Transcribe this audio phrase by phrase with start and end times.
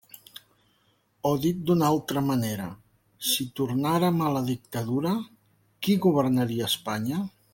[1.31, 2.65] O dit d'una altra manera,
[3.33, 5.15] si tornàrem a la dictadura,
[5.85, 7.23] ¿qui governaria a Espanya?